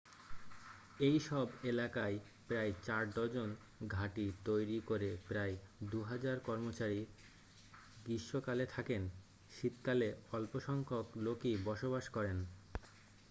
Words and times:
এই 0.99 1.19
সব 1.19 1.47
এলাকায় 1.63 2.19
প্রায় 2.47 2.71
4 2.83 3.05
ডজন 3.07 3.49
ঘাঁটি 3.87 4.31
তৈরি 4.45 4.81
করে 4.85 5.17
প্রায় 5.27 5.55
দুহাজার 5.83 6.39
কর্মচারী 6.39 7.05
গ্রীষ্মকালে 8.05 8.65
থাকেন 8.65 9.09
শীতকালে 9.51 10.13
অল্প 10.31 10.59
সংখ্যক 10.59 11.05
লোকই 11.17 11.57
বসবাস 11.65 12.09
করেন 12.09 12.37